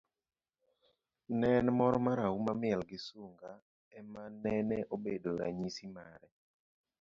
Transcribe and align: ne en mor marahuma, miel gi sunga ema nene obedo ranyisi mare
ne 1.39 1.49
en 1.59 1.67
mor 1.77 1.95
marahuma, 2.05 2.51
miel 2.61 2.81
gi 2.89 2.97
sunga 3.07 3.51
ema 3.99 4.23
nene 4.43 4.77
obedo 4.95 5.31
ranyisi 5.39 5.85
mare 5.95 6.29